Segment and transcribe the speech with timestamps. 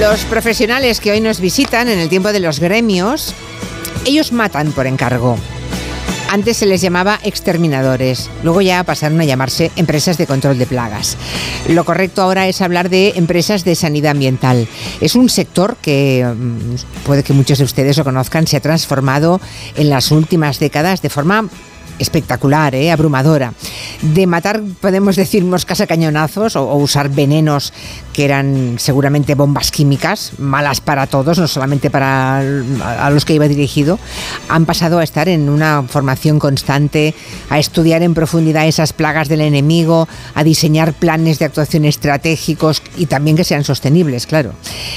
[0.00, 3.32] Los profesionales que hoy nos visitan en el tiempo de los gremios,
[4.04, 5.38] ellos matan por encargo.
[6.30, 11.16] Antes se les llamaba exterminadores, luego ya pasaron a llamarse empresas de control de plagas.
[11.68, 14.66] Lo correcto ahora es hablar de empresas de sanidad ambiental.
[15.00, 19.40] Es un sector que mm, puede que muchos de ustedes lo conozcan, se ha transformado
[19.76, 21.48] en las últimas décadas de forma
[21.98, 22.90] espectacular, ¿eh?
[22.90, 23.52] abrumadora.
[24.02, 27.72] De matar, podemos decir, moscas a cañonazos o, usar venenos
[28.12, 33.48] que eran seguramente bombas químicas, malas para todos, no solamente para a los que iba
[33.48, 33.98] dirigido,
[34.48, 37.14] han pasado a estar en una formación constante,
[37.50, 43.06] a estudiar en profundidad esas plagas del enemigo, a diseñar planes de actuación estratégicos y
[43.06, 44.52] también que sean sostenibles, claro.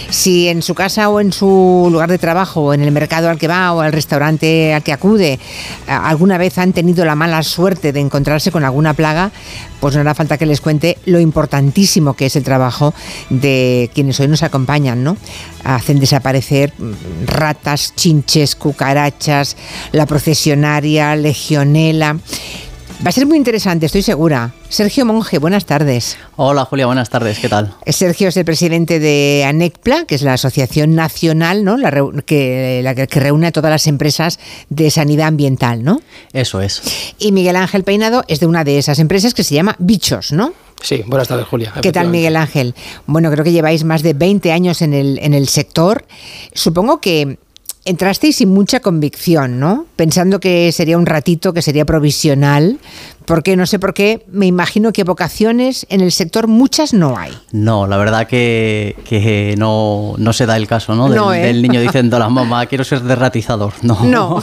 [0.09, 3.37] Si en su casa o en su lugar de trabajo o en el mercado al
[3.37, 5.39] que va o al restaurante al que acude,
[5.87, 9.31] alguna vez han tenido la mala suerte de encontrarse con alguna plaga,
[9.79, 12.93] pues no hará falta que les cuente lo importantísimo que es el trabajo
[13.29, 15.17] de quienes hoy nos acompañan, ¿no?
[15.63, 16.73] Hacen desaparecer
[17.25, 19.57] ratas, chinches, cucarachas,
[19.91, 22.17] la procesionaria, legionela.
[23.05, 24.53] Va a ser muy interesante, estoy segura.
[24.69, 26.17] Sergio Monge, buenas tardes.
[26.35, 27.75] Hola Julia, buenas tardes, ¿qué tal?
[27.85, 31.77] Sergio es el presidente de ANECPLA, que es la asociación nacional, ¿no?
[31.77, 31.91] La,
[32.25, 36.01] que, la que reúne a todas las empresas de sanidad ambiental, ¿no?
[36.33, 37.13] Eso es.
[37.19, 40.53] Y Miguel Ángel Peinado es de una de esas empresas que se llama Bichos, ¿no?
[40.81, 41.73] Sí, buenas tardes, Julia.
[41.81, 42.73] ¿Qué tal, Miguel Ángel?
[43.05, 46.05] Bueno, creo que lleváis más de 20 años en el, en el sector.
[46.53, 47.37] Supongo que
[47.87, 49.85] entrasteis sin mucha convicción, ¿no?
[49.95, 52.79] Pensando que sería un ratito, que sería provisional,
[53.27, 57.33] porque no sé por qué, me imagino que vocaciones en el sector muchas no hay.
[57.51, 58.95] No, la verdad que,
[59.57, 61.09] no, se da el caso, ¿no?
[61.09, 61.61] Del, ¿eh?
[61.61, 63.73] niño diciendo a la mamá, quiero ser derratizador.
[63.81, 63.97] No.
[64.07, 64.41] No.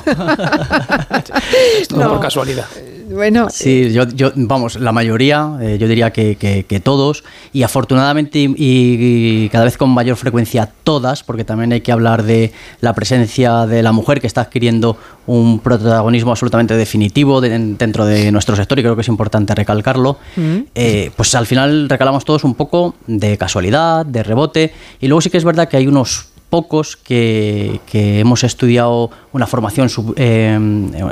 [1.97, 2.09] no.
[2.11, 2.67] por casualidad.
[3.11, 3.49] Bueno.
[3.51, 9.48] Sí, yo, yo vamos, la mayoría, eh, yo diría que, que, todos, y afortunadamente y,
[9.51, 13.83] cada vez con mayor frecuencia todas, porque también hay que hablar de la presencia de
[13.83, 18.95] la mujer que está adquiriendo un protagonismo absolutamente definitivo dentro de nuestro sector y creo
[18.95, 20.58] que es importante recalcarlo, mm.
[20.74, 25.30] eh, pues al final recalamos todos un poco de casualidad, de rebote, y luego sí
[25.30, 30.57] que es verdad que hay unos pocos que, hemos estudiado una formación, eh,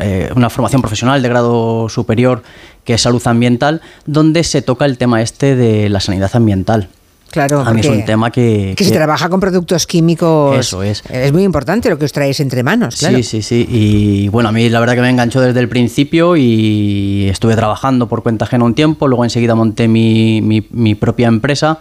[0.01, 2.45] eh, una formación profesional de grado superior
[2.85, 6.91] que es salud ambiental, donde se toca el tema este de la sanidad ambiental.
[7.33, 10.55] Claro, a mí es un tema que, que, se trabaja con productos químicos.
[10.55, 11.03] Eso es.
[11.09, 13.17] Es muy importante lo que os traéis entre manos, claro.
[13.17, 13.67] Sí, sí, sí.
[13.71, 18.07] Y bueno, a mí la verdad que me enganchó desde el principio y estuve trabajando
[18.07, 21.81] por cuenta ajena un tiempo, luego enseguida monté mi, mi, mi propia empresa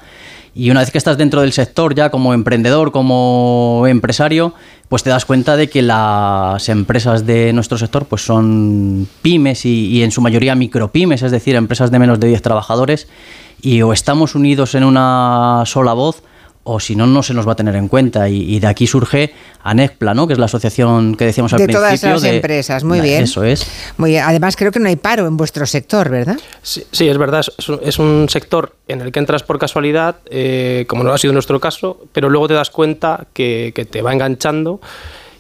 [0.53, 4.53] y una vez que estás dentro del sector ya como emprendedor, como empresario,
[4.89, 10.03] pues te das cuenta de que las empresas de nuestro sector pues son pymes y,
[10.03, 13.07] en su mayoría micropymes, es decir, empresas de menos de 10 trabajadores,
[13.61, 16.23] y o estamos unidos en una sola voz
[16.63, 18.29] o si no, no se nos va a tener en cuenta.
[18.29, 19.33] Y, de aquí surge
[19.63, 20.27] ANECPLA, ¿no?
[20.27, 21.87] que es la asociación que decíamos al de principio.
[21.89, 23.23] Todas las empresas, muy bien.
[23.23, 23.65] Eso es.
[23.97, 26.37] Muy Además, creo que no hay paro en vuestro sector, ¿verdad?
[26.61, 27.43] Sí, es verdad.
[27.83, 31.59] Es un, sector en el que entras por casualidad, eh, como no ha sido nuestro
[31.59, 34.79] caso, pero luego te das cuenta que, te va enganchando.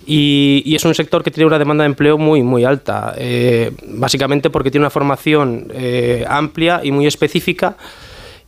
[0.07, 4.49] Y, es un sector que tiene una demanda de empleo muy, muy alta, eh, básicamente
[4.49, 7.77] porque tiene una formación eh, amplia y muy específica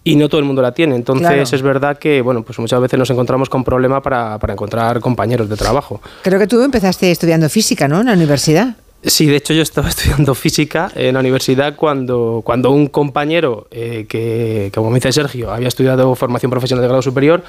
[0.04, 0.96] y no todo el mundo la tiene.
[0.96, 5.00] Entonces es verdad que bueno, pues muchas veces nos encontramos con problemas para, para, encontrar
[5.00, 6.02] compañeros de trabajo.
[6.24, 8.00] Creo que tú empezaste estudiando física, ¿no?
[8.00, 8.76] En la universidad.
[9.06, 14.06] Sí, de hecho yo estaba estudiando física en la universidad cuando, cuando un compañero eh,
[14.08, 17.44] que, como me dice Sergio, había estudiado formación profesional de grado superior,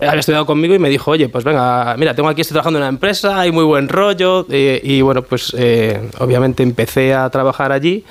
[0.00, 2.84] había estudiado conmigo y me dijo, oye, pues venga, mira, tengo aquí, estoy trabajando en
[2.84, 7.72] una empresa, hay muy buen rollo, eh, y bueno, pues eh, obviamente empecé a trabajar
[7.72, 8.04] allí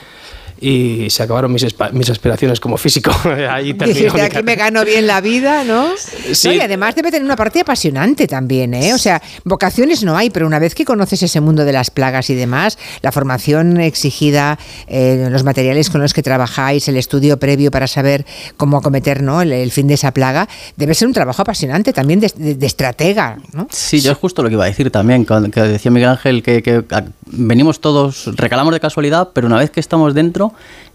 [0.62, 3.12] y se acabaron mis, mis aspiraciones como físico.
[3.50, 5.90] Ahí Dijiste, aquí me gano bien la vida, ¿no?
[6.34, 6.50] Sí.
[6.50, 8.94] y además debe tener una parte apasionante también, ¿eh?
[8.94, 12.30] O sea, vocaciones no hay, pero una vez que conoces ese mundo de las plagas
[12.30, 17.72] y demás, la formación exigida, eh, los materiales con los que trabajáis, el estudio previo
[17.72, 18.26] para saber
[18.58, 19.42] cómo acometer ¿no?
[19.42, 23.68] el, fin de esa plaga, debe ser un trabajo apasionante también de, estratega, ¿no?
[23.72, 26.62] Sí, yo es justo lo que iba a decir también, que decía Miguel Ángel, que,
[26.62, 26.84] que
[27.26, 30.49] venimos todos, recalamos de casualidad, pero una vez que estamos dentro,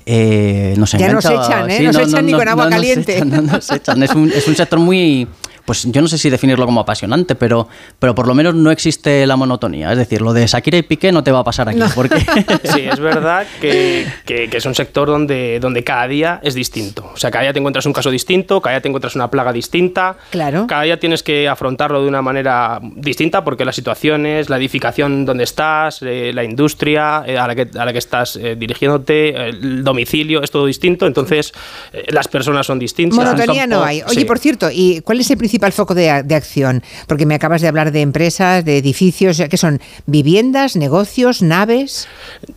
[0.06, 1.80] eh, nos ya nos echan, ¿eh?
[1.82, 3.18] nos echan ni con agua caliente.
[3.18, 5.26] Es, un, es un sector muy
[5.64, 7.68] pues yo no sé si definirlo como apasionante, pero,
[7.98, 9.92] pero por lo menos no existe la monotonía.
[9.92, 11.80] Es decir, lo de Shakira y Piqué no te va a pasar aquí.
[11.94, 12.14] Porque...
[12.64, 17.10] Sí, es verdad que, que, es un sector donde, donde cada día es distinto.
[17.12, 19.52] O sea, cada día te encuentras un caso distinto, cada día te encuentras una plaga
[19.52, 20.16] distinta.
[20.30, 20.66] Claro.
[20.66, 25.44] Cada día tienes que afrontarlo de una manera distinta porque las situaciones, la edificación donde
[25.44, 29.84] estás, eh, la industria eh, a, la que, a la que estás eh, dirigiéndote, el
[29.84, 31.06] domicilio, es todo distinto.
[31.06, 31.52] Entonces,
[31.92, 33.16] eh, las personas son distintas.
[33.18, 34.02] Monotonía no hay.
[34.02, 34.24] Oye, Sí.
[34.24, 36.82] por cierto, ¿y cuál es el principal foco de, de acción?
[37.06, 39.80] Porque me acabas de hablar de empresas, de edificios, ¿qué son?
[40.04, 42.08] ¿Viviendas, negocios, naves?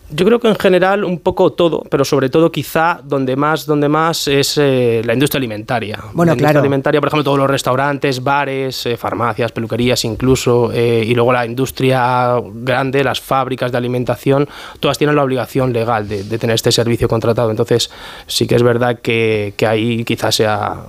[0.10, 3.90] Yo creo que en general un poco todo, pero sobre todo quizá donde más, donde
[3.90, 6.00] más es eh, la industria alimentaria.
[6.14, 11.04] Bueno, la industria alimentaria, por ejemplo, todos los restaurantes, bares, eh, farmacias, peluquerías incluso, eh,
[11.06, 14.48] y luego la industria grande, las fábricas de alimentación,
[14.80, 17.52] todas tienen la obligación legal de, de tener este servicio contratado.
[17.52, 17.90] Entonces
[18.28, 20.86] sí que es verdad que, que ahí quizás sea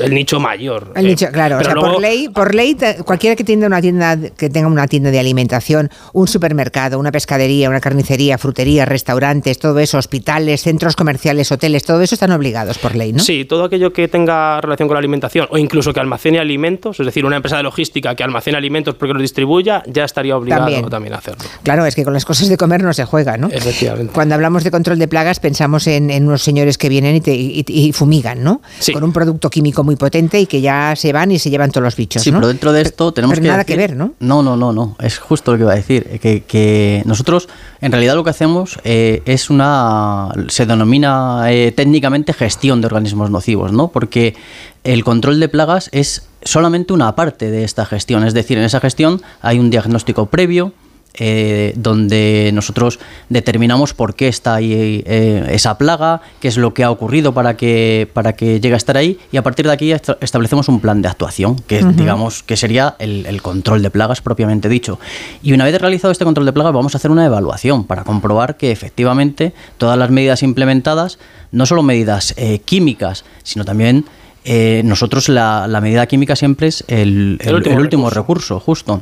[0.00, 0.92] el nicho mayor.
[0.96, 4.50] El nicho, claro, o sea, por ley, por ley, cualquiera que tenga una tienda, que
[4.50, 9.96] tenga una tienda de alimentación, un supermercado, una pescadería, una carnicería, frutería, restaurantes, todo eso,
[9.96, 13.20] hospitales, centros comerciales, hoteles, todo eso están obligados por ley, ¿no?
[13.22, 17.06] Sí, todo aquello que tenga relación con la alimentación o incluso que almacene alimentos, es
[17.06, 20.90] decir, una empresa de logística que almacene alimentos porque los distribuya, ya estaría obligado También.
[20.90, 21.42] también, a hacerlo.
[21.62, 23.48] Claro, es que con las cosas de comer no se juega, ¿no?
[23.50, 24.12] Efectivamente.
[24.12, 27.34] Cuando hablamos de control de plagas pensamos en, en unos señores que vienen y, te-
[27.34, 28.60] y- y fumigan, ¿no?
[28.78, 28.92] Sí.
[28.92, 31.84] Con un producto químico muy potente y que ya se van y se llevan todos
[31.84, 32.38] los bichos, Sí, ¿no?
[32.38, 34.12] pero dentro de esto tenemos pero que nada decir- que ver, ¿no?
[34.20, 34.96] No, no, no, no.
[35.00, 36.04] Es justo lo que iba a decir.
[36.20, 37.48] Que, que nosotros,
[37.80, 40.30] en realidad, lo que hacemos eh, es una.
[40.48, 43.88] Se denomina eh, técnicamente gestión de organismos nocivos, ¿no?
[43.88, 44.34] Porque
[44.82, 48.24] el control de plagas es solamente una parte de esta gestión.
[48.24, 50.72] Es decir, en esa gestión hay un diagnóstico previo.
[51.14, 56.84] Eh, donde nosotros determinamos por qué está ahí eh, esa plaga, qué es lo que
[56.84, 59.92] ha ocurrido para que, para que llegue a estar ahí, y a partir de aquí
[59.92, 64.20] est- establecemos un plan de actuación, que digamos que sería el, el control de plagas
[64.20, 64.98] propiamente dicho.
[65.42, 68.56] Y una vez realizado este control de plagas, vamos a hacer una evaluación para comprobar
[68.56, 71.18] que efectivamente todas las medidas implementadas,
[71.52, 74.04] no solo medidas eh, químicas, sino también
[74.44, 78.54] eh, nosotros la, la medida química siempre es el, El el- último el último recurso.
[78.56, 79.00] recurso, justo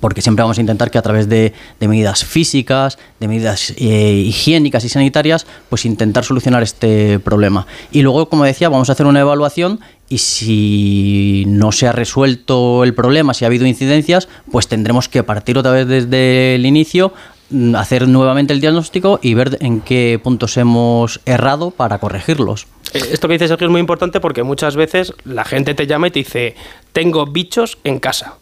[0.00, 4.84] porque siempre vamos a intentar que a través de, medidas físicas, de medidas eh, higiénicas
[4.84, 7.66] y sanitarias, pues intentar solucionar este problema.
[7.90, 12.84] Y luego, como decía, vamos a hacer una evaluación y si no se ha resuelto
[12.84, 17.12] el problema, si ha habido incidencias, pues tendremos que partir otra vez desde el inicio,
[17.50, 22.66] mm, hacer nuevamente el diagnóstico y ver en qué puntos hemos errado para corregirlos.
[22.92, 26.08] Eh, Esto que dice Sergio es muy importante porque muchas veces la gente te llama
[26.08, 26.56] y te dice,
[26.92, 28.34] tengo bichos en casa.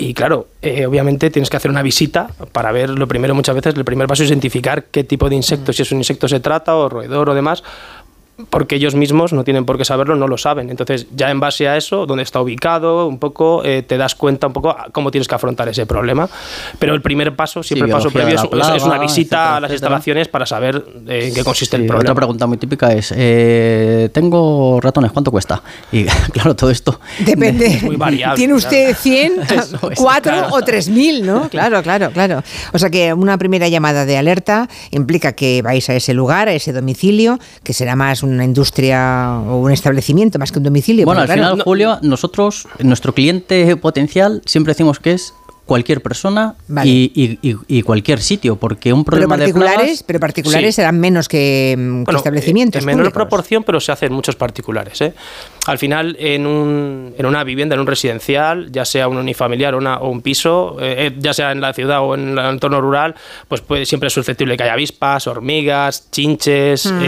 [0.00, 3.74] Y claro, eh, obviamente tienes que hacer una visita para ver, lo primero muchas veces,
[3.76, 6.74] el primer paso es identificar qué tipo de insecto, si es un insecto se trata
[6.74, 7.62] o roedor o demás,
[8.48, 10.70] porque ellos mismos no tienen por qué saberlo, no lo saben.
[10.70, 14.46] Entonces, ya en base a eso, dónde está ubicado, un poco, eh, te das cuenta
[14.46, 16.28] un poco a cómo tienes que afrontar ese problema.
[16.78, 19.60] Pero el primer paso, siempre el paso previo de es, una plaga, visita etcétera, a
[19.60, 19.74] las etcétera.
[19.74, 22.14] instalaciones para saber eh, en qué consiste Sí, el Otra problema.
[22.16, 25.62] pregunta muy típica es, eh, tengo ratones, ¿cuánto cuesta?
[25.92, 27.00] Y claro, todo esto...
[27.20, 27.66] Depende.
[27.66, 28.98] Es muy variable, ¿Tiene usted claro.
[29.00, 30.48] 100, Eso es, 4 claro.
[30.54, 31.48] o 3000, no?
[31.48, 32.42] Claro, claro, claro.
[32.72, 36.52] O sea que una primera llamada de alerta implica que vais a ese lugar, a
[36.52, 41.04] ese domicilio, que será más una industria o un establecimiento más que un domicilio.
[41.04, 45.34] Bueno, al claro, final, Julio, nosotros, nuestro cliente potencial, siempre decimos que es
[45.70, 46.90] cualquier persona Vale.
[46.90, 50.02] y, y- y- y cualquier sitio, porque un pero problema de particulares, plagas...
[50.02, 50.82] pero particulares Sí.
[50.82, 52.80] serán menos que, mm, que Bueno, establecimientos.
[52.82, 53.14] En menor públicos.
[53.20, 55.00] proporción, pero se hacen muchos particulares.
[55.00, 55.14] ¿eh?
[55.66, 59.78] Al final, en, un, en una vivienda, en un residencial, ya sea un unifamiliar o,
[59.78, 62.80] una- o un piso, eh, eh, ya sea en la ciudad o en el entorno
[62.80, 63.14] rural,
[63.46, 66.98] pues puede, siempre es susceptible que haya avispas, hormigas, chinches, mm,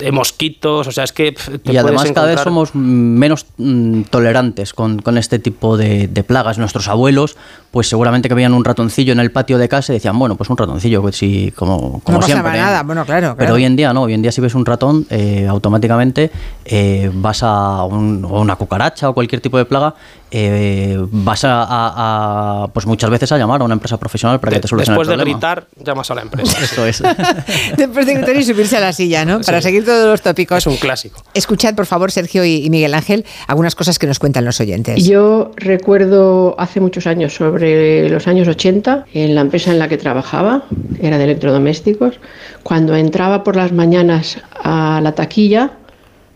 [0.00, 0.86] eh, mosquitos.
[0.86, 1.32] O sea, es que.
[1.32, 6.22] te Y además cada vez somos menos mm, tolerantes con, con este tipo de, de
[6.22, 6.58] plagas.
[6.58, 7.36] Nuestros abuelos,
[7.70, 10.50] pues seguramente que veían un ratoncillo en el patio de casa y decían, bueno, pues
[10.50, 12.54] un ratoncillo, pues sí, como, como No pasaba siempre.
[12.54, 12.62] ¿eh?".
[12.62, 15.06] nada, bueno, claro, Pero hoy en día no, hoy en día si ves un ratón,
[15.10, 16.30] eh, automáticamente
[16.64, 19.94] eh, vas a un- o una cucaracha o cualquier tipo de plaga,
[20.30, 24.52] eh, vas a, a- a, pues muchas veces a llamar a una empresa profesional para
[24.52, 26.58] que te solucione después el de gritar, llamas a la empresa.
[26.62, 27.02] Eso es.
[27.76, 29.40] Después de gritar y subirse a la silla, ¿no?
[29.40, 29.64] Para Sí.
[29.68, 30.58] seguir todos los tópicos.
[30.58, 31.22] es un clásico.
[31.34, 35.04] Escuchad, por favor, Sergio y, y Miguel Ángel, algunas cosas que nos cuentan los oyentes.
[35.04, 39.98] Yo recuerdo hace muchos años, sobre los años 80, en la empresa en la que
[39.98, 40.64] trabajaba,
[41.00, 42.20] era de electrodomésticos,
[42.62, 45.72] cuando entraba por las mañanas a la taquilla,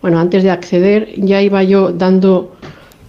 [0.03, 2.57] bueno, antes de acceder ya iba yo dando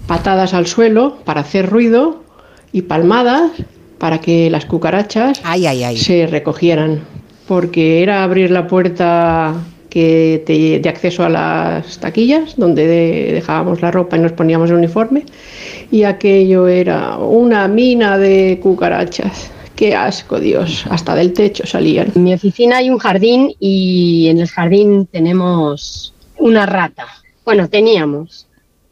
[0.07, 2.23] patadas al suelo para hacer ruido
[2.71, 3.51] y palmadas
[3.97, 5.97] para que las cucarachas Ay, ay, ay.
[5.97, 7.01] se recogieran,
[7.47, 9.53] porque era abrir la puerta
[9.89, 14.69] que te- de acceso a las taquillas, donde de- dejábamos la ropa y nos poníamos
[14.69, 15.23] el uniforme,
[15.89, 19.51] y aquello era una mina de cucarachas.
[19.75, 22.11] Qué asco, Dios, hasta del techo salían.
[22.15, 27.05] En mi oficina hay un jardín y en el jardín tenemos una rata.
[27.45, 28.47] Bueno, teníamos.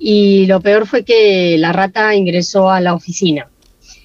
[0.05, 3.47] Y lo peor fue que la rata ingresó a la oficina.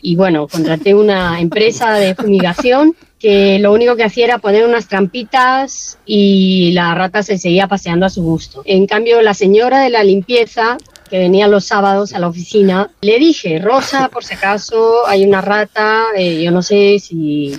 [0.01, 4.87] Y bueno, contraté una empresa de fumigación que lo único que hacía era poner unas
[4.87, 8.63] trampitas y la rata se seguía paseando a su gusto.
[8.65, 10.79] En cambio, la señora de la limpieza
[11.11, 15.41] que venía los sábados a la oficina, le dije, Rosa, por si acaso hay una
[15.41, 17.59] rata, eh, yo no sé si,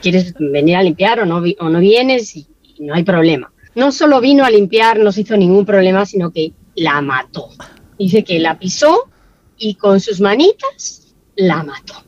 [0.00, 1.40] quieres venir a limpiar o no,
[1.80, 2.46] vienes
[2.78, 3.50] no hay problema.
[3.74, 7.50] No solo vino a limpiar, no se hizo ningún problema, sino que la mató.
[7.98, 9.08] Dice que la pisó
[9.56, 12.04] y con sus manitas la mató.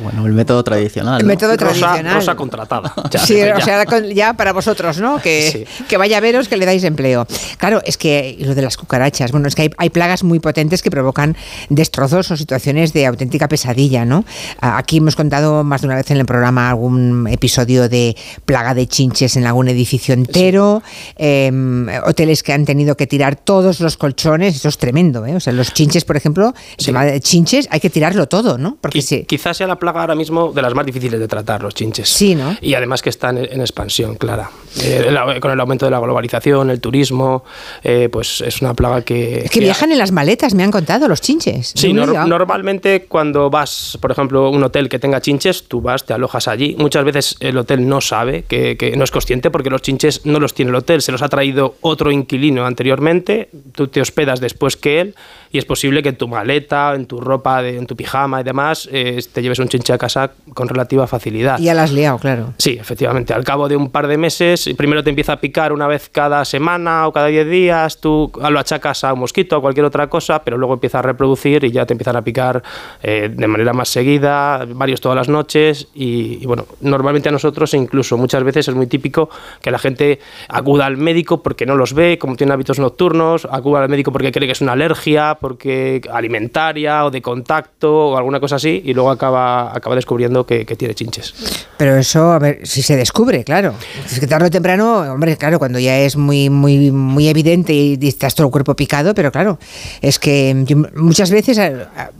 [0.00, 1.20] Bueno, el método tradicional.
[1.20, 1.32] El ¿no?
[1.32, 2.14] método Rosa, tradicional.
[2.14, 2.94] Rosa contratada.
[3.12, 3.56] Ya, sí, ya.
[3.56, 3.84] o sea,
[4.14, 5.20] ya para vosotros, ¿no?
[5.20, 7.26] Que, que vaya a veros que le dais empleo.
[7.58, 10.82] Claro, es que lo de las cucarachas, bueno, es que hay, hay plagas muy potentes
[10.82, 11.36] que provocan
[11.68, 14.24] destrozos o situaciones de auténtica pesadilla, ¿no?
[14.60, 18.86] Aquí hemos contado más de una vez en el programa algún episodio de plaga de
[18.86, 20.82] chinches en algún edificio entero,
[21.16, 25.36] em, hoteles que han tenido que tirar todos los colchones, eso es tremendo, ¿eh?
[25.36, 28.78] O sea, los chinches, por ejemplo, el tema de chinches hay que tirarlo todo, ¿no?
[28.80, 29.24] Porque sí.
[29.26, 32.08] Quizás sea la plaga ahora mismo de las más difíciles de tratar, los chinches.
[32.08, 32.56] Sí, ¿no?
[32.60, 34.48] Y además que están en, en expansión, clara.
[34.80, 37.42] Eh, el- con el aumento de la globalización, el turismo,
[37.82, 39.40] eh, pues es una plaga que...
[39.44, 41.72] Es que viajan en las maletas, me han contado, los chinches.
[41.74, 46.04] Sí, no normalmente cuando vas, por ejemplo, a un hotel que tenga chinches, tú vas,
[46.06, 46.76] te alojas allí.
[46.78, 50.38] Muchas veces el hotel no sabe, que, que no es consciente, porque los chinches no
[50.38, 54.76] los tiene el hotel, se los ha traído otro inquilino anteriormente, tú te hospedas después
[54.76, 55.14] que él,
[55.50, 58.44] y es posible que en tu maleta, en tu ropa, de- en tu pijama y
[58.44, 61.58] demás, eh, te lleves un chinche a casa con relativa facilidad.
[61.58, 62.52] Y ya la has liado, claro.
[62.58, 63.32] Sí, efectivamente.
[63.32, 66.44] Al cabo de un par de meses, primero te empieza a picar una vez cada
[66.44, 70.42] semana o cada 10 días, tú lo achacas a un mosquito o cualquier otra cosa,
[70.44, 72.62] pero luego empieza a reproducir y ya te empiezan a picar
[73.02, 75.88] eh, de manera más seguida, varios todas las noches.
[75.94, 79.30] Y, y bueno, normalmente a nosotros, incluso muchas veces es muy típico
[79.62, 83.82] que la gente acuda al médico porque no los ve, como tiene hábitos nocturnos, acuda
[83.82, 88.40] al médico porque cree que es una alergia, porque alimentaria o de contacto o alguna
[88.40, 91.34] cosa así, y luego acaba, acaba descubriendo que, que tiene chinches.
[91.76, 93.74] Pero eso, a ver, si se descubre, claro.
[94.06, 97.98] Es que tarde o temprano, hombre, claro, cuando ya es muy, muy, muy evidente y
[98.02, 99.58] estás todo el cuerpo picado, pero claro,
[100.00, 100.54] es que
[100.94, 101.58] muchas veces.
[101.58, 102.10] A,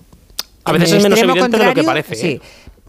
[0.65, 2.27] a- veces es menos evidente de lo que parece, Sí.
[2.29, 2.41] ¿eh?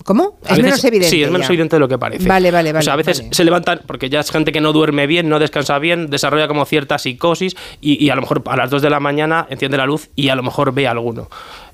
[0.03, 0.37] ¿Cómo?
[0.43, 1.09] A Es veces- menos evidente.
[1.09, 1.53] Sí, es menos ya.
[1.53, 2.27] evidente de lo que parece.
[2.27, 2.79] Vale, vale, vale.
[2.79, 3.33] O sea, a veces vale.
[3.33, 6.65] se levantan, porque ya es gente que no duerme bien, no descansa bien, desarrolla como
[6.65, 9.85] cierta psicosis y, y a lo mejor a las 2 de la mañana enciende la
[9.85, 11.29] luz y a lo mejor ve alguno.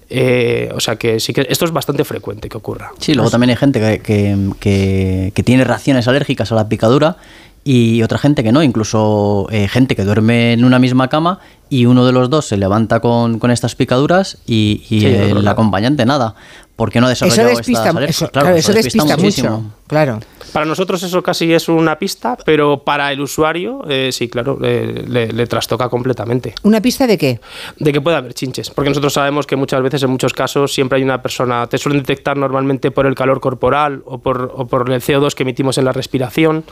[0.09, 2.91] Eh, o sea que sí que esto es bastante frecuente que ocurra.
[2.99, 7.17] Sí, luego también hay gente que, que, que- que tiene reacciones alérgicas a la picadura
[7.63, 11.39] y otra gente que no, incluso eh, gente que duerme en una misma cama
[11.69, 15.47] y uno de los dos se levanta con, con estas picaduras y, y Sí, el
[15.47, 16.33] acompañante nada,
[16.79, 19.57] porque no ha Eso desarrollado despista, estas eso, Claro, claro, eso despista, muchísimo.
[19.57, 19.75] mucho.
[19.85, 20.19] Claro.
[20.53, 25.03] Para nosotros eso casi es una pista, pero para el usuario, eh, sí, claro, eh,
[25.05, 26.55] le, le trastoca completamente.
[26.63, 27.41] ¿Una pista de qué?
[27.77, 30.95] de que puede haber chinches, porque nosotros sabemos que muchas veces, en muchos casos, siempre
[30.95, 34.89] hay una persona, te suelen detectar normalmente por el calor corporal o por, o por
[34.89, 36.63] el CO2 que emitimos en la respiración.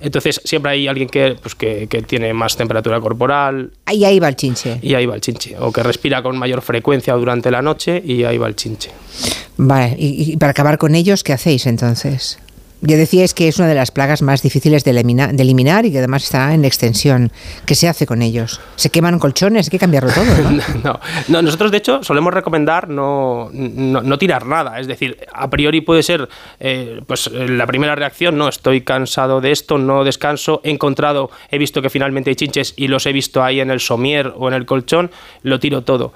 [0.00, 4.28] Entonces, siempre hay alguien que, pues, que, que tiene más temperatura corporal Ahí, ahí va
[4.28, 4.78] el chinche.
[4.80, 8.24] y ahí va el chinche, o que respira con mayor frecuencia durante la noche y
[8.24, 8.90] ahí va el chinche.
[9.56, 12.38] Vale, y, y para acabar con ellos, ¿qué hacéis entonces?
[12.80, 16.24] Ya decíais que es una de las plagas más difíciles de eliminar, y que además
[16.24, 17.32] está en extensión.
[17.66, 18.60] ¿Qué se hace con ellos?
[18.76, 19.66] ¿Se queman colchones?
[19.66, 20.62] Hay que cambiarlo todo, ¿no?
[20.84, 24.78] No, no, nosotros de hecho solemos recomendar no, no, no tirar nada.
[24.78, 26.28] Es decir, a priori puede ser
[26.60, 31.30] eh, pues eh, la primera reacción, no, estoy cansado de esto, no descanso, he encontrado,
[31.50, 34.46] he visto que finalmente hay chinches y los he visto ahí en el somier o
[34.48, 35.10] en el colchón,
[35.42, 36.12] lo tiro todo.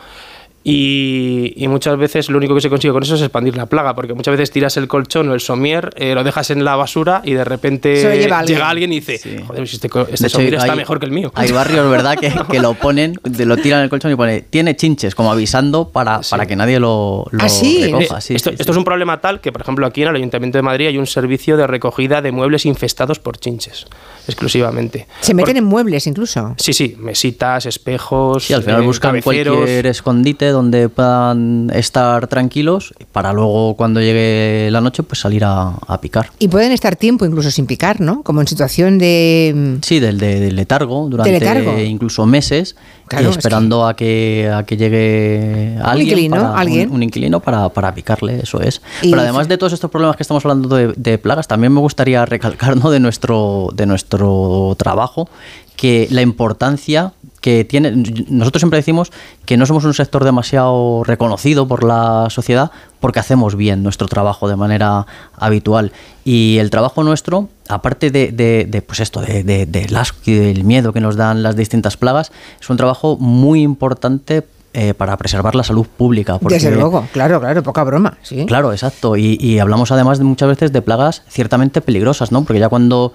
[0.65, 3.95] Y, y muchas veces lo único que se consigue con eso es expandir la plaga,
[3.95, 7.21] porque muchas veces tiras el colchón o el somier, eh, lo dejas en la basura
[7.25, 8.57] y de repente lleva alguien.
[8.57, 9.37] llega alguien y dice, Sí.
[9.47, 11.33] joder, si este, este hecho, somier está mejor que el mío.
[11.35, 14.43] Hay barrios, ¿verdad?, que, que lo ponen, de- lo tiran en el colchón y pone,
[14.43, 17.83] tiene chinches, como avisando para, para que nadie lo, lo Ah, sí.
[17.85, 18.21] recoja.
[18.21, 18.71] Sí, esto, sí, esto sí.
[18.71, 21.07] es un problema tal que, por ejemplo, aquí en el Ayuntamiento de Madrid hay un
[21.07, 23.87] servicio de recogida de muebles infestados por chinches,
[24.29, 25.07] exclusivamente.
[25.21, 26.55] Se meten Por- en muebles incluso.
[26.59, 28.45] Sí, sí, mesitas, espejos.
[28.45, 29.57] Sí, al final eh, buscan cabeceros.
[29.57, 35.73] cualquier escondite donde puedan estar tranquilos para luego cuando llegue la noche pues salir a,
[35.87, 36.31] a picar.
[36.39, 38.23] Y pueden estar tiempo incluso sin picar, ¿no?
[38.23, 39.53] Como en situación de...
[39.55, 41.79] mm, Sí, del, de- del letargo durante letargo.
[41.79, 42.77] incluso meses,
[43.09, 46.89] Claro, eh, es esperando a que a que llegue alguien, inquilino, para, alguien.
[46.91, 48.81] Un, un inquilino para, para picarle, eso es.
[49.03, 51.81] Y- Pero además de todos estos problemas que estamos hablando de, de plagas, también me
[51.81, 52.91] gustaría recalcar ¿no?
[52.91, 55.29] de nuestro de nuestro trabajo
[55.77, 57.93] que la importancia que tiene.
[58.29, 59.13] Nosotros siempre decimos
[59.45, 62.71] que no somos un sector demasiado reconocido por la sociedad
[63.01, 65.07] porque hacemos bien nuestro trabajo de manera
[65.37, 65.93] habitual.
[66.25, 71.01] Y el trabajo nuestro aparte de, pues esto, de, del asco y del miedo que
[71.01, 74.45] nos dan las distintas plagas, es un trabajo muy importante
[74.75, 76.39] eh, para preservar la salud pública.
[76.41, 78.47] Desde luego, claro, claro, poca broma, sí.
[78.47, 79.17] Claro, exacto.
[79.17, 82.45] Y, hablamos además de muchas veces de plagas ciertamente peligrosas, ¿no?
[82.45, 83.13] Porque ya cuando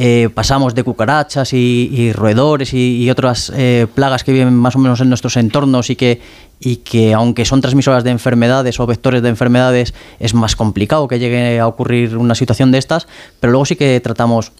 [0.00, 5.00] eh, pasamos de cucarachas y, roedores y, otras eh, plagas que viven más o menos
[5.00, 6.20] en nuestros entornos y que,
[6.60, 11.18] y que aunque son transmisoras de enfermedades o vectores de enfermedades, es más complicado que
[11.18, 13.08] llegue a ocurrir una situación de estas,
[13.40, 14.52] pero luego sí que tratamos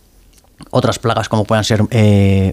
[0.70, 1.84] otras plagas como puedan ser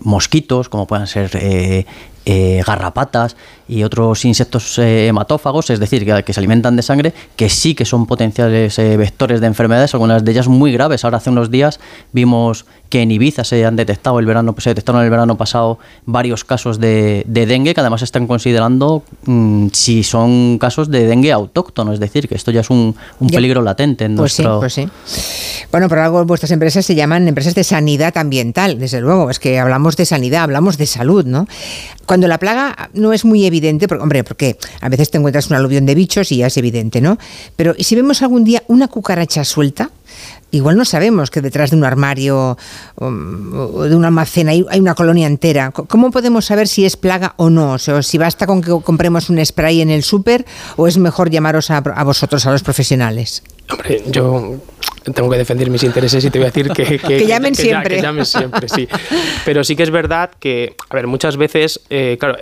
[0.04, 1.88] mosquitos, como puedan ser eh,
[2.26, 3.36] garrapatas
[3.68, 7.86] y otros insectos eh, hematófagos, es decir, que, se alimentan de sangre, que sí que
[7.86, 11.04] son potenciales eh, vectores de enfermedades, algunas de ellas muy graves.
[11.04, 11.80] Ahora hace unos días
[12.12, 16.44] vimos que en Ibiza se han detectado el verano, se detectaron el verano pasado varios
[16.44, 22.00] casos de, dengue, que además están considerando mm, si son casos de dengue autóctono, es
[22.00, 22.96] decir, que esto ya es un,
[23.32, 24.60] peligro latente en pues nuestro...
[24.60, 24.88] pues sí.
[25.72, 29.60] Bueno, por algo vuestras empresas se llaman empresas de sanidad ambiental, desde luego, es que
[29.60, 31.48] hablamos de sanidad, hablamos de salud, ¿no?
[32.06, 35.56] Cuando la plaga no es muy evidente, porque, hombre, porque a veces te encuentras un
[35.56, 37.18] aluvión de bichos y ya es evidente, ¿no?
[37.56, 39.92] Pero si vemos algún día una cucaracha suelta,
[40.52, 42.58] igual no sabemos que detrás de un armario
[42.96, 45.72] um, o de un almacén hay, una colonia entera.
[45.72, 47.74] ¿Cómo podemos saber si es plaga o no?
[47.74, 50.46] O si basta con que compremos un spray en el súper
[50.78, 53.44] o es mejor llamaros a, a vosotros, a los profesionales.
[53.70, 54.58] Hombre, yo
[55.14, 57.98] tengo que defender mis intereses y te voy a decir que, que, llamen siempre.
[57.98, 58.88] que llamen siempre, sí.
[59.46, 62.38] Pero sí que es verdad que, a ver, muchas veces, eh, claro,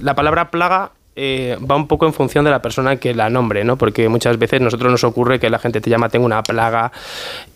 [0.00, 3.64] la palabra plaga eh, va un poco en función de la persona que la nombre,
[3.64, 3.78] ¿no?
[3.78, 6.92] Porque muchas veces nosotros nos ocurre que la gente te llama tengo una plaga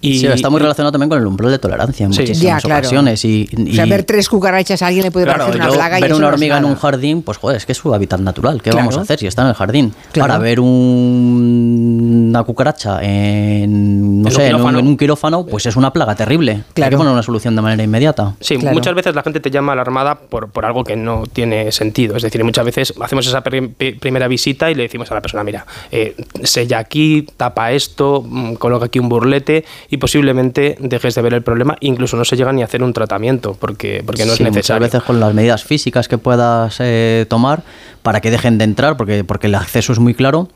[0.00, 0.18] y...
[0.18, 3.22] Sí, está muy relacionado también con el umbral de tolerancia en muchísimas ocasiones.
[3.26, 6.28] Y, O sea, ver tres cucarachas a alguien le puede parecer una plaga ver una
[6.28, 8.62] hormiga en un jardín, pues joder, es que es su hábitat natural.
[8.62, 9.92] ¿Qué vamos a hacer si está en el jardín?
[10.18, 16.64] Para ver una cucaracha en, no sé, en un, quirófano, pues es una plaga terrible.
[16.72, 16.86] Claro.
[16.86, 18.36] Hay que poner una solución de manera inmediata.
[18.40, 21.24] Sí, muchas veces la gente te llama a la armada por, por algo que no
[21.30, 22.16] tiene sentido.
[22.16, 25.66] Es decir, muchas veces hacemos esa primera visita y le decimos a la persona, mira,
[25.90, 31.34] eh, sella aquí, tapa esto, mm, coloca aquí un burlete y posiblemente dejes de ver
[31.34, 34.40] el problema, incluso no se llega ni a hacer un tratamiento porque, porque no es
[34.40, 34.80] necesario.
[34.80, 37.62] Muchas veces con las medidas físicas que puedas eh, tomar
[38.02, 40.48] para que dejen de entrar, porque, porque el acceso es muy claro,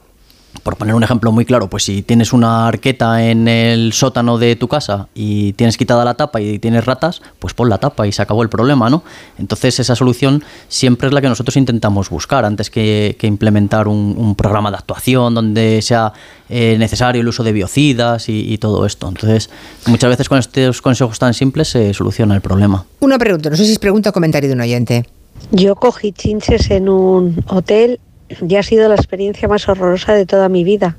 [0.62, 4.56] por poner un ejemplo muy claro, pues si tienes una arqueta en el sótano de
[4.56, 8.12] tu casa y tienes quitada la tapa y tienes ratas, pues pon la tapa y
[8.12, 9.02] se acabó el problema, ¿no?
[9.38, 14.70] Entonces esa solución siempre es la que nosotros intentamos buscar antes que, implementar un, programa
[14.70, 16.12] de actuación donde sea
[16.48, 19.08] eh, necesario el uso de biocidas y, todo esto.
[19.08, 19.50] Entonces
[19.86, 22.84] muchas veces con estos consejos tan simples se soluciona el problema.
[23.00, 25.06] Una pregunta, no sé si es pregunta o comentario de un oyente.
[25.50, 30.48] Yo cogí chinches en un hotel y ha sido la experiencia más horrorosa de toda
[30.48, 30.96] mi vida,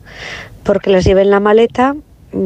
[0.64, 1.96] porque las llevé en la maleta,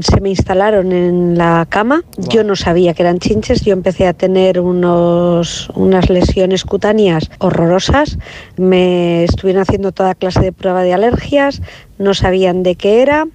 [0.01, 4.13] se me instalaron en la cama, yo no sabía que eran chinches, yo empecé a
[4.13, 8.17] tener unos, unas lesiones cutáneas horrorosas,
[8.57, 11.61] me estuvieron haciendo toda clase de prueba de alergias,
[11.99, 13.27] no sabían de qué era,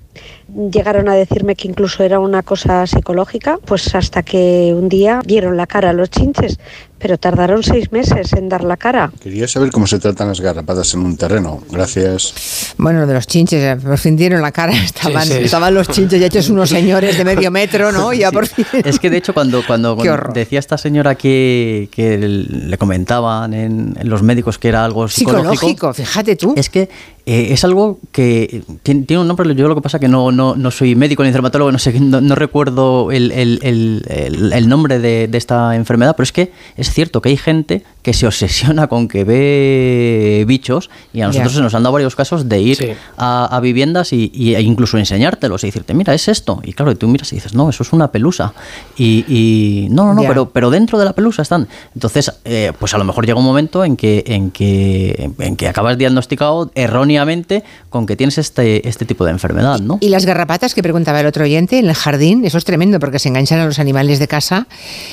[0.70, 5.56] llegaron a decirme que incluso era una cosa psicológica, pues hasta que un día dieron
[5.56, 6.58] la cara a los chinches,
[6.98, 9.12] pero tardaron seis meses en dar la cara.
[9.22, 11.62] Quería saber cómo se tratan las garrapatas en un terreno.
[11.70, 12.74] Gracias.
[12.78, 14.72] Bueno, de los chinches, por fin dieron la cara.
[14.84, 18.12] Estaban, estaban los chinches ya hechos unos señores de medio metro, ¿no?
[18.12, 18.64] Ya por fin.
[18.84, 19.96] Es que de hecho, cuando, cuando,
[20.32, 25.94] decía esta señora que, que le comentaban en, los médicos que era algo psicológico, psicológico
[25.94, 26.54] fíjate tú.
[26.56, 26.88] Es que
[27.26, 30.70] eh, es algo que tiene, un nombre, yo lo que pasa que no, no, no
[30.70, 35.38] soy médico ni dermatólogo, no sé, no, recuerdo el, el, el, el nombre de, de,
[35.38, 39.24] esta enfermedad, pero es que es cierto que hay gente que se obsesiona con que
[39.24, 44.12] ve bichos y a nosotros se nos han dado varios casos de ir a, viviendas
[44.12, 46.60] y, e incluso enseñártelos y decirte, mira, es esto.
[46.62, 48.52] Y claro, tú miras y dices, no, eso es una pelusa.
[48.98, 51.66] Y, no, no, no, pero, pero dentro de la pelusa están.
[51.94, 55.68] Entonces, eh, pues a lo mejor llega un momento en que, en que, en que
[55.68, 59.98] acabas diagnosticado erróneamente con que tienes este, este tipo de enfermedad, ¿no?
[60.00, 63.18] Y las garrapatas que preguntaba el otro oyente en el jardín, eso es tremendo porque
[63.18, 64.66] se enganchan a los animales de casa.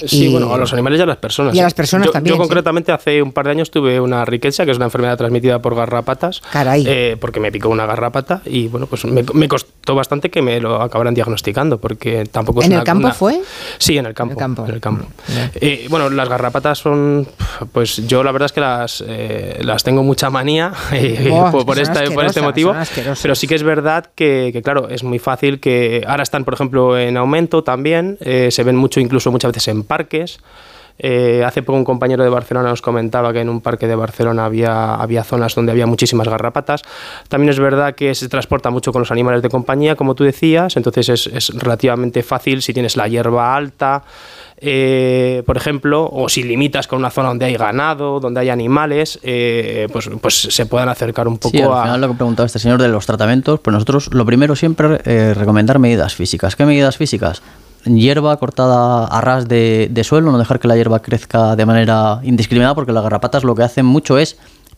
[0.05, 1.55] Sí, bueno, a los animales y a las personas.
[1.55, 2.35] Y a las personas también.
[2.35, 5.61] Yo concretamente hace un par de años tuve una riqueza, que es una enfermedad transmitida
[5.61, 6.41] por garrapatas.
[6.51, 6.83] Caray.
[6.87, 10.81] Eh, porque me picó una garrapata y bueno, pues me, costó bastante que me lo
[10.81, 13.41] acabaran diagnosticando, porque tampoco es ¿En el campo fue?
[13.77, 14.65] Sí, en el campo.
[14.65, 15.05] En el campo.
[15.55, 17.27] Eh, bueno, las garrapatas son,
[17.71, 20.73] pues yo la verdad es que las, eh, las tengo mucha manía
[21.51, 22.73] por, esta, por este motivo,
[23.21, 26.97] pero sí que es verdad que, claro, es muy fácil que ahora están, por ejemplo,
[26.97, 30.39] en aumento también, se ven mucho, incluso muchas veces en parques.
[31.03, 34.45] Eh, hace poco un compañero de Barcelona nos comentaba que en un parque de Barcelona
[34.45, 36.83] había, había zonas donde había muchísimas garrapatas.
[37.27, 40.77] También es verdad que se transporta mucho con los animales de compañía, como tú decías,
[40.77, 44.03] entonces es, es relativamente fácil si tienes la hierba alta.
[44.63, 49.19] Eh, por ejemplo, o si limitas con una zona donde hay ganado, donde hay animales,
[49.23, 51.81] eh, pues, pues se puedan acercar un poco Sí, al a...
[51.83, 55.33] final lo que preguntaba este señor de los tratamientos, pues nosotros lo primero siempre eh,
[55.35, 56.55] recomendar medidas físicas.
[56.55, 57.41] ¿Qué medidas físicas?
[57.85, 62.19] Hierba cortada a ras de, de suelo, no dejar que la hierba crezca de manera
[62.21, 64.37] indiscriminada, porque las garrapatas lo que hacen mucho es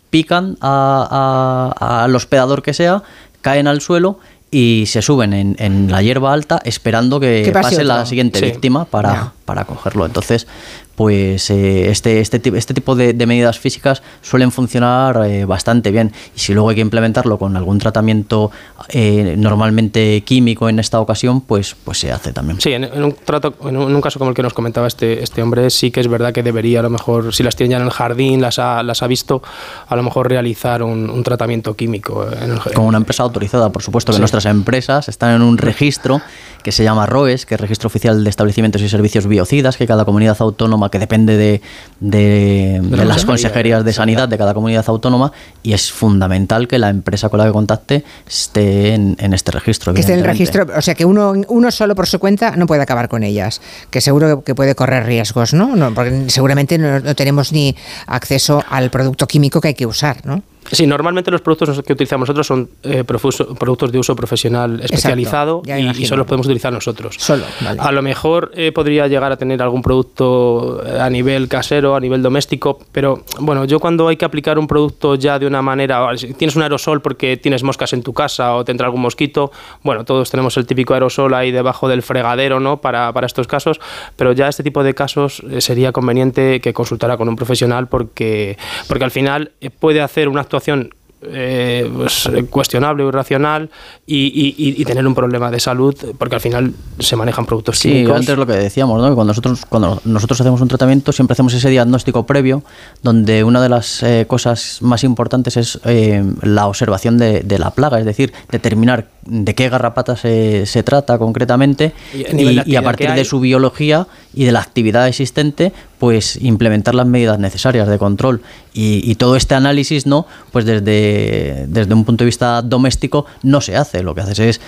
[0.10, 3.04] pican a, a- al hospedador que sea,
[3.42, 4.20] caen al suelo
[4.54, 8.40] y se suben en, en la hierba alta esperando que, Que pase pase, la siguiente
[8.40, 8.46] Sí.
[8.46, 10.06] víctima para, para cogerlo.
[10.06, 10.48] Entonces,
[10.96, 16.12] pues eh, este, este, este tipo de, de medidas físicas suelen funcionar eh, bastante bien.
[16.36, 18.52] Y si luego hay que implementarlo con algún tratamiento
[18.90, 22.62] eh, normalmente químico en esta ocasión, pues, pues se hace también.
[22.62, 24.88] Sí, en, en un trato, en un, en un caso como el que nos comentaba
[24.88, 27.72] este, este hombre, sí que es verdad que debería, a lo mejor, si las tiene
[27.72, 29.42] ya en el jardín, las ha, las ha visto,
[29.88, 32.28] a lo mejor realizar un, un tratamiento químico.
[32.32, 34.22] En el, Como una empresa autorizada, por supuesto que Sí.
[34.22, 36.22] nuestras empresas están en un registro
[36.64, 40.06] que se llama ROES, que es Registro Oficial de Establecimientos y Servicios Biocidas, que cada
[40.06, 41.62] comunidad autónoma, que depende de,
[42.00, 45.32] de- de la las consejería, consejerías de sanidad de cada comunidad autónoma,
[45.64, 49.94] y es fundamental que la empresa con la que contacte esté en, en este registro.
[49.94, 52.68] Que esté en el registro, o sea que uno, uno solo por su cuenta no
[52.68, 55.76] puede acabar con ellas, que seguro que puede correr riesgos, ¿no?
[55.76, 57.76] no porque seguramente no, no tenemos ni
[58.08, 60.42] acceso al producto químico que hay que usar, ¿no?
[60.72, 65.62] Sí, normalmente los productos que utilizamos nosotros son eh, profuso- productos de uso profesional especializado
[65.66, 67.16] me y, y solo los podemos utilizar nosotros.
[67.20, 67.80] Solo, vale.
[67.82, 72.00] A lo mejor eh, podría llegar a tener algún producto eh, a nivel casero, a
[72.00, 76.08] nivel doméstico, pero bueno, yo cuando hay que aplicar un producto ya de una manera,
[76.38, 79.52] tienes un aerosol porque tienes moscas en tu casa o te entra algún mosquito,
[79.84, 82.78] bueno, todos tenemos el típico aerosol ahí debajo del fregadero, ¿no?
[82.78, 83.80] Para, para estos casos,
[84.16, 88.58] pero ya este tipo de casos eh, sería conveniente que consultara con un profesional porque,
[88.88, 90.94] porque al final eh, puede hacer una actuación
[91.26, 93.70] eh, pues, cuestionable o irracional
[94.06, 97.90] y, y- y- tener un problema de salud porque al final se manejan productos Sí,
[97.90, 98.18] químicos.
[98.18, 99.08] antes lo que decíamos, ¿no?
[99.08, 102.62] Que cuando nosotros, cuando nosotros hacemos un tratamiento siempre hacemos ese diagnóstico previo,
[103.04, 107.72] donde una de las eh, cosas más importantes es eh, la observación de, de la
[107.72, 113.24] plaga, es decir, determinar de qué garrapata se, se trata concretamente Y a partir de
[113.24, 118.42] su biología y de la actividad existente, pues implementar las medidas necesarias de control.
[118.74, 120.26] Y, y todo este análisis, ¿no?
[120.52, 124.02] Pues desde, desde un punto de vista doméstico no se hace.
[124.04, 124.62] Lo que haces es,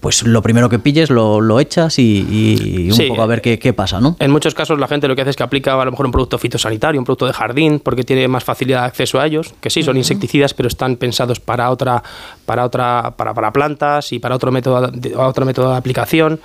[0.00, 3.40] pues lo primero que pilles lo, lo echas y, y un Sí, poco a ver
[3.40, 4.16] qué, qué pasa, ¿no?
[4.18, 6.12] En muchos casos la gente lo que hace es que aplica a lo mejor un
[6.12, 9.70] producto fitosanitario, un producto de jardín, porque tiene más facilidad de acceso a ellos, que
[9.70, 12.02] sí son insecticidas, pero están pensados para otra,
[12.52, 16.38] para otra, para, para plantas y para otro método de, otro método de aplicación.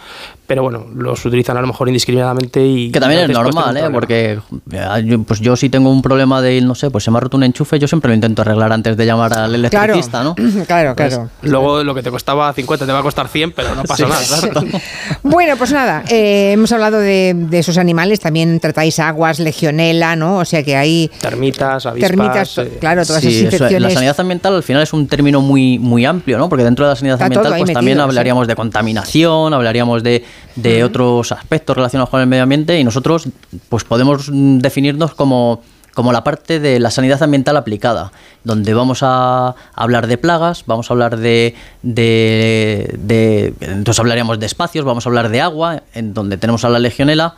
[0.48, 3.90] Pero bueno, los utilizan a lo mejor indiscriminadamente y Que también es normal, ¿eh?
[3.92, 4.40] Porque
[4.72, 7.20] eh, yo, pues yo si tengo un problema de, no sé, pues se me ha
[7.20, 10.36] roto un enchufe, yo siempre lo intento arreglar antes de llamar al Claro, electricista, ¿no?
[10.66, 11.30] claro, Pues, claro.
[11.42, 14.22] Luego lo que te costaba 50 te va a costar 100, pero no pasa nada.
[14.50, 14.68] claro.
[15.24, 20.38] Bueno, pues nada, eh, hemos hablado de, de esos animales, también tratáis aguas, legionela, ¿no?
[20.38, 22.10] O sea que hay Termitas, avispas.
[22.10, 23.82] termitas, eh, claro, todas Sí, esas eso, infecciones.
[23.82, 26.50] la sanidad ambiental al final es un término muy, muy amplio, ¿no?
[26.50, 28.02] Porque dentro de la sanidad Está ambiental pues metido, también sí.
[28.02, 30.24] hablaríamos de contaminación, hablaríamos de,
[30.56, 33.28] de otros aspectos relacionados con el medio ambiente y nosotros
[33.70, 35.62] pues podemos definirnos como,
[35.94, 38.12] como la parte de la sanidad ambiental aplicada,
[38.44, 44.46] donde vamos a hablar de plagas, vamos a hablar de, de, de- entonces hablaríamos de
[44.46, 47.36] espacios, vamos a hablar de agua, en donde tenemos a la legionela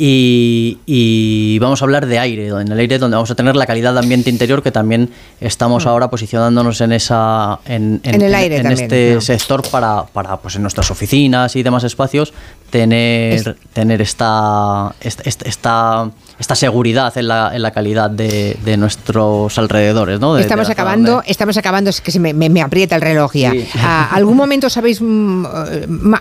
[0.00, 3.66] y, y vamos a hablar de aire, en el aire donde vamos a tener la
[3.66, 8.00] calidad de ambiente interior que también estamos ahora posicionándonos en esa en, Mm.
[8.14, 9.20] En el aire en también, este ¿no?
[9.20, 12.32] sector para, para pues en nuestras oficinas y demás espacios
[12.70, 19.58] tener Es- tener esta esta, esta, seguridad en la, en la calidad de, de nuestros
[19.58, 20.34] alrededores, ¿no?
[20.34, 23.32] De- Estamos acabando, donde- estamos acabando, es que se me, me- me aprieta el reloj
[23.34, 23.50] ya.
[23.52, 23.66] Sí.
[23.76, 25.44] Ah, ¿Algún momento sabéis, mm,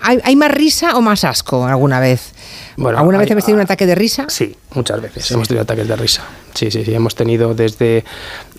[0.02, 2.32] ¿hay, hay más risa o más asco alguna vez?
[2.78, 4.26] Bueno, ¿Alguna vez habéis tenido un ataque de risa?
[4.30, 6.22] Sí, muchas veces hemos tenido ataques de risa.
[6.58, 8.04] Sí, sí, sí, hemos tenido desde,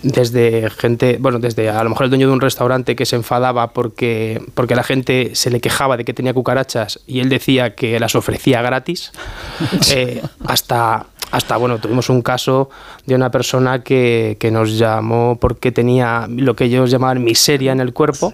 [0.03, 3.73] desde gente, bueno, desde a lo mejor el dueño de un restaurante que se enfadaba
[3.73, 7.99] porque, porque la gente se le quejaba de que tenía cucarachas y él decía que
[7.99, 9.11] las ofrecía gratis,
[9.93, 12.69] eh, hasta, hasta, bueno, tuvimos un caso
[13.05, 17.81] de una persona que, que nos llamó porque tenía lo que ellos llamaban miseria en
[17.81, 18.33] el cuerpo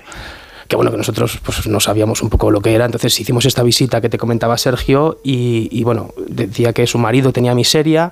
[0.68, 3.62] que bueno, que nosotros pues no sabíamos un poco lo que era, entonces hicimos esta
[3.62, 8.12] visita que te comentaba Sergio y, y, bueno, decía que su marido tenía miseria,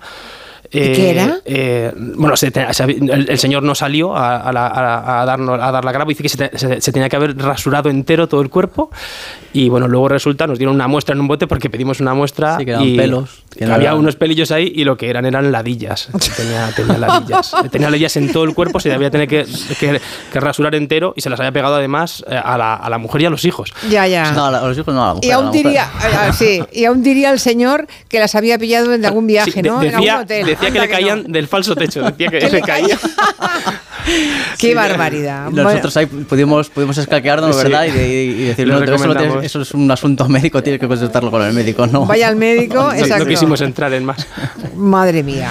[0.82, 1.38] qué era?
[1.46, 5.72] eh, bueno, se el, el señor no salió a, a la- a- a darnos, a
[5.72, 8.42] dar la grava y dice que se, se- se tenía que haber rasurado entero todo
[8.42, 8.90] el cuerpo.
[9.54, 12.58] Y bueno, luego resulta, nos dieron una muestra en un bote porque pedimos una muestra.
[12.58, 15.26] Sí, que eran y pelos, que había eran- unos pelillos ahí y lo que eran
[15.26, 16.10] eran ladillas.
[16.36, 17.54] Tenía, tenía ladillas.
[17.72, 19.46] Tenía ladillas en todo el cuerpo, se había tener que,
[19.80, 22.98] que- que rasurar entero y se las había pegado además eh, a la, a la
[22.98, 23.72] mujer y a los hijos.
[23.90, 24.32] Ya, ya.
[24.32, 25.28] No, a la- a los hijos no, a la mujer.
[25.28, 25.64] y a la aún mujer.
[25.64, 25.88] diría,
[26.34, 29.80] sí, y aún diría el señor que las había pillado en algún viaje, Sí, ¿no?
[29.80, 30.46] de- en algún decía, hotel.
[30.48, 31.30] decía que le caían no.
[31.34, 32.02] del falso techo.
[32.04, 32.62] Decía que, le.
[34.58, 35.50] Qué barbaridad.
[35.50, 37.64] Nosotros ahí pudimos, pudimos escaquearnos, Sí.
[37.64, 37.86] ¿verdad?
[37.86, 41.42] Y, de- y decir, no, eso, eso es un asunto médico, tiene que consultarlo con
[41.42, 42.06] el médico, ¿no?
[42.06, 43.24] Vaya al médico, No- exacto.
[43.24, 44.28] No quisimos entrar en más.
[44.76, 45.50] Madre mía.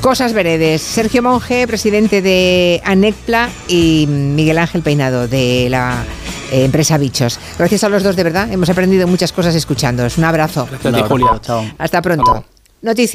[0.00, 0.80] Cosas veredes.
[0.80, 6.04] Sergio Monge, presidente de Anecpla y Miguel Ángel Peinado de la
[6.50, 7.38] eh, empresa Bichos.
[7.58, 8.50] Gracias a los dos, de verdad.
[8.50, 10.16] Hemos aprendido muchas cosas escuchándoos.
[10.16, 10.66] Un abrazo.
[10.82, 11.28] Gracias Julia.
[11.42, 11.64] Chao.
[11.78, 12.44] Hasta pronto.
[12.82, 13.08] Noticias.